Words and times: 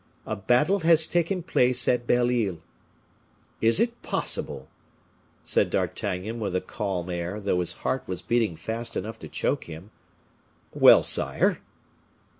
A 0.25 0.35
battle 0.35 0.79
has 0.79 1.05
taken 1.05 1.43
place 1.43 1.87
at 1.87 2.07
Belle 2.07 2.31
Isle." 2.31 2.57
"Is 3.61 3.79
it 3.79 4.01
possible?" 4.01 4.67
said 5.43 5.69
D'Artagnan, 5.69 6.39
with 6.39 6.55
a 6.55 6.59
calm 6.61 7.07
air, 7.11 7.39
though 7.39 7.59
his 7.59 7.73
heart 7.85 8.05
was 8.07 8.23
beating 8.23 8.55
fast 8.55 8.97
enough 8.97 9.19
to 9.19 9.27
choke 9.29 9.65
him. 9.65 9.91
"Well, 10.73 11.03
sire?" 11.03 11.59